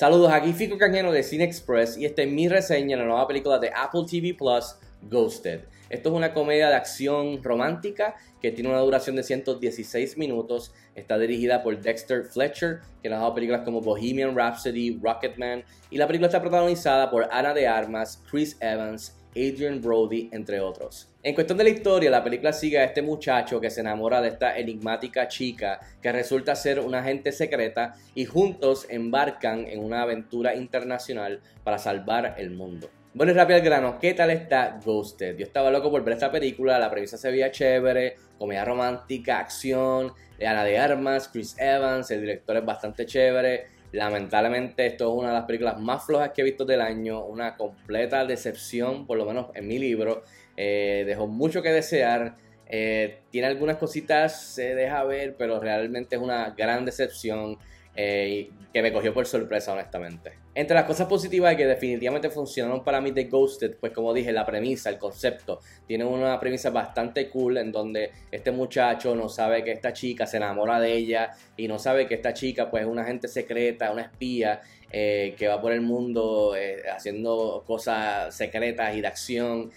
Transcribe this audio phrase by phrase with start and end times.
[0.00, 3.28] Saludos, aquí Fico Canjeno de Cine Express y esta es mi reseña de la nueva
[3.28, 5.60] película de Apple TV Plus, Ghosted.
[5.90, 10.72] Esto es una comedia de acción romántica que tiene una duración de 116 minutos.
[10.94, 15.64] Está dirigida por Dexter Fletcher, que ha dado películas como Bohemian Rhapsody, Rocketman.
[15.90, 21.08] Y la película está protagonizada por Ana de Armas, Chris Evans Adrian Brody, entre otros.
[21.22, 24.28] En cuestión de la historia, la película sigue a este muchacho que se enamora de
[24.28, 30.54] esta enigmática chica que resulta ser una agente secreta y juntos embarcan en una aventura
[30.54, 32.90] internacional para salvar el mundo.
[33.12, 35.36] Bueno, y rápido al grano, ¿qué tal está Ghosted?
[35.36, 40.12] Yo estaba loco por ver esta película, la premisa se veía chévere, comedia romántica, acción,
[40.40, 45.34] Ana de Armas, Chris Evans, el director es bastante chévere, Lamentablemente esto es una de
[45.34, 49.46] las películas más flojas que he visto del año, una completa decepción, por lo menos
[49.54, 50.22] en mi libro.
[50.56, 52.36] Eh, dejó mucho que desear.
[52.66, 57.58] Eh, tiene algunas cositas, se deja ver, pero realmente es una gran decepción.
[57.96, 60.34] Eh, que me cogió por sorpresa, honestamente.
[60.54, 64.46] Entre las cosas positivas que definitivamente funcionaron para mí de Ghosted, pues como dije, la
[64.46, 69.72] premisa, el concepto, tiene una premisa bastante cool en donde este muchacho no sabe que
[69.72, 73.02] esta chica se enamora de ella y no sabe que esta chica pues es una
[73.02, 74.60] agente secreta, una espía
[74.92, 79.72] eh, que va por el mundo eh, haciendo cosas secretas y de acción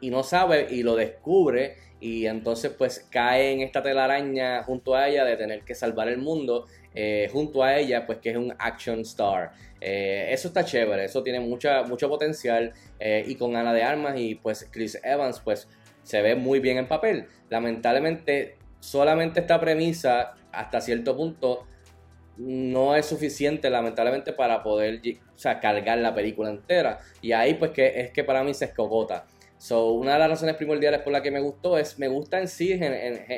[0.00, 5.08] y no sabe y lo descubre y entonces pues cae en esta telaraña junto a
[5.08, 6.66] ella de tener que salvar el mundo
[7.00, 9.52] eh, junto a ella pues que es un action star.
[9.80, 14.18] Eh, eso está chévere eso tiene mucha, mucho potencial eh, y con Ana de Armas
[14.18, 15.68] y pues Chris Evans pues
[16.02, 17.28] se ve muy bien en papel.
[17.50, 21.68] Lamentablemente solamente esta premisa hasta cierto punto
[22.36, 25.00] no es suficiente lamentablemente para poder
[25.62, 26.98] cargar la película entera.
[27.22, 29.24] Y ahí pues que es que para mí se escogota
[29.58, 32.46] So, una de las razones primordiales por la que me gustó es, me gusta en
[32.46, 32.78] sí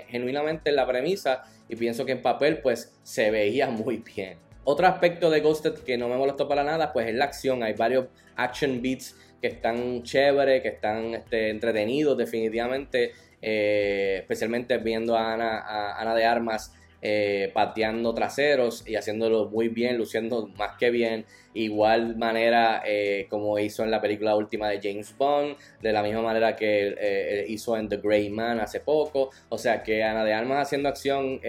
[0.09, 4.39] genuinamente la premisa y pienso que en papel pues se veía muy bien.
[4.65, 7.63] Otro aspecto de Ghosted que no me molestó para nada pues es la acción.
[7.63, 8.07] Hay varios
[8.37, 16.15] action beats que están chévere, que están este, entretenidos definitivamente, eh, especialmente viendo a Ana
[16.15, 21.25] de Armas eh, pateando traseros y haciéndolo muy bien, luciendo más que bien.
[21.55, 26.21] Igual manera eh, como hizo en la película última de James Bond, de la misma
[26.21, 29.31] manera que eh, hizo en The Grey Man hace poco.
[29.49, 31.41] O sea que Ana de Armas haciendo acción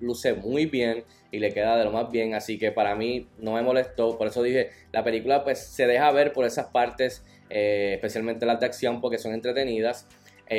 [0.00, 2.34] luce muy bien y le queda de lo más bien.
[2.34, 4.18] Así que para mí no me molestó.
[4.18, 8.66] Por eso dije, la película pues se deja ver por esas partes, especialmente las de
[8.66, 10.06] acción porque son entretenidas.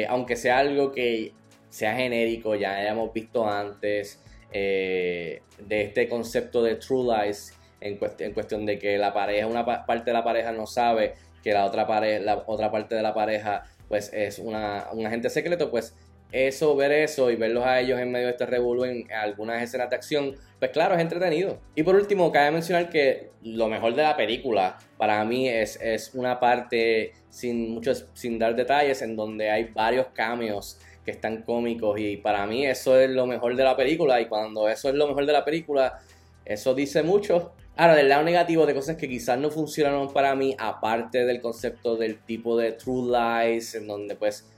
[0.09, 1.33] aunque sea algo que
[1.69, 8.65] sea genérico, ya hayamos visto antes eh, de este concepto de True Lies en, cuestión
[8.65, 11.13] de que la pareja, una parte de la pareja no sabe
[11.43, 11.85] que la otra,
[12.19, 15.93] la otra parte de la pareja pues es una, un agente secreto, pues
[16.31, 19.89] eso, ver eso y verlos a ellos en medio de este revuelo en algunas escenas
[19.89, 21.59] de acción, pues claro, es entretenido.
[21.73, 26.13] Y por último, cabe mencionar que lo mejor de la película para mí es, es
[26.13, 31.97] una parte sin muchos, sin dar detalles, en donde hay varios cambios que están cómicos
[32.01, 35.07] y para mí eso es lo mejor de la película y cuando eso es lo
[35.07, 36.01] mejor de la película,
[36.43, 37.53] eso dice mucho.
[37.77, 41.95] Ahora, del lado negativo de cosas que quizás no funcionaron para mí, aparte del concepto
[41.95, 44.51] del tipo de True Lies, en donde pues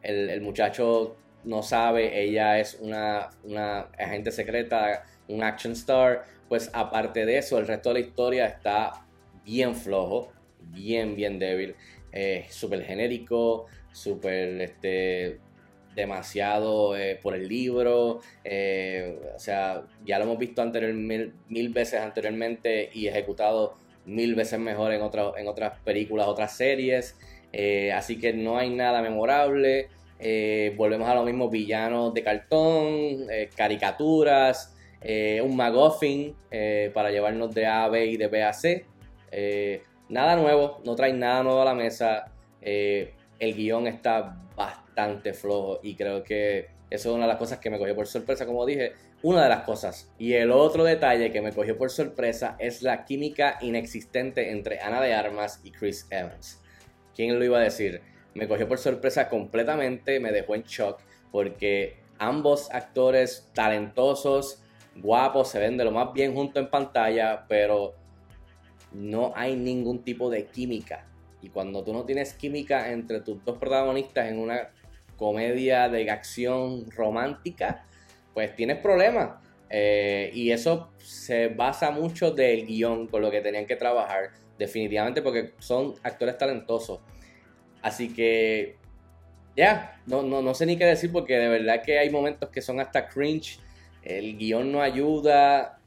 [0.00, 1.14] el, muchacho
[1.44, 7.58] no sabe, ella es una, una agente secreta, un action star, pues aparte de eso,
[7.58, 9.04] el resto de la historia está
[9.44, 11.76] bien flojo, bien, bien débil,
[12.12, 15.38] eh, súper genérico, súper este,
[15.94, 18.20] demasiado eh, por el libro.
[18.44, 24.58] Eh, o sea, ya lo hemos visto anterior, mil, veces anteriormente y ejecutado mil veces
[24.58, 27.18] mejor en, en otras películas, otras series.
[27.52, 29.88] Eh, así que no hay nada memorable.
[30.76, 33.26] volvemos a los mismos villanos de cartón,
[33.56, 34.74] caricaturas,
[35.42, 36.34] un McGuffin
[36.94, 38.86] para llevarnos de A a B y de B a C.
[40.08, 42.32] nada nuevo, no trae nada nuevo a la mesa.
[42.60, 47.58] el guion está bastante bastante flojo y creo que eso es una de las cosas
[47.58, 48.92] que me cogió por sorpresa, como dije,
[49.22, 50.12] una de las cosas.
[50.18, 55.00] Y el otro detalle que me cogió por sorpresa es la química inexistente entre Ana
[55.00, 56.60] de Armas y Chris Evans.
[57.14, 58.02] ¿Quién lo iba a decir?
[58.34, 61.00] Me cogió por sorpresa completamente, me dejó en shock
[61.30, 64.62] porque ambos actores talentosos,
[64.96, 67.94] guapos, se ven de lo más bien junto en pantalla, pero
[68.92, 71.06] no hay ningún tipo de química.
[71.40, 74.70] Y cuando tú no tienes química entre tus dos protagonistas en una
[75.22, 77.84] comedia de acción romántica,
[78.34, 79.40] pues tienes problemas.
[79.70, 85.22] Eh, y eso se basa mucho del guion con lo que tenían que trabajar, definitivamente,
[85.22, 86.98] porque son actores talentosos.
[87.82, 88.74] Así que,
[89.56, 92.60] ya, no, no, no sé ni qué decir, porque de verdad que hay momentos que
[92.60, 93.60] son hasta cringe,
[94.02, 95.78] el guion no ayuda.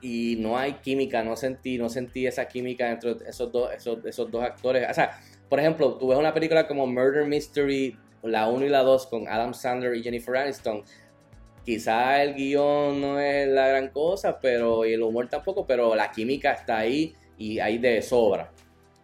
[0.00, 4.28] y no hay química, no sentí, no sentí esa química entre esos dos, esos, esos
[4.32, 4.84] dos actores.
[4.90, 8.82] O sea, por ejemplo, tú ves una película como Murder Mystery, la 1 y la
[8.82, 10.82] 2 con Adam Sandler y Jennifer Aniston.
[11.64, 16.10] Quizá el guion no es la gran cosa, pero y el humor tampoco, pero la
[16.10, 18.50] química está ahí y ahí de sobra.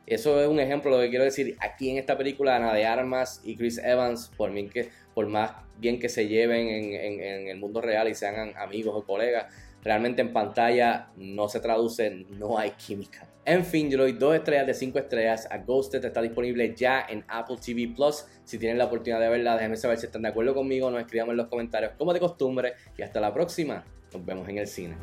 [0.06, 1.56] Eso es un ejemplo de lo que quiero decir.
[1.60, 5.52] Aquí en esta película, Ana de Armas y Chris Evans, por, mí que, por más
[5.78, 9.52] bien que se lleven en, en el mundo real y sean amigos o colegas,
[9.88, 13.26] realmente en pantalla no se traduce, no hay química.
[13.46, 16.04] En fin, yo le doy 2 estrellas de 5 estrellas a Ghosted.
[16.04, 18.26] Está disponible ya en Apple TV Plus.
[18.44, 20.90] Si tienen la oportunidad de verla, déjenme saber si están de acuerdo conmigo.
[20.90, 22.74] Nos escriban en los comentarios como de costumbre.
[22.98, 23.82] Y hasta la próxima.
[24.12, 24.96] Nos vemos en el cine.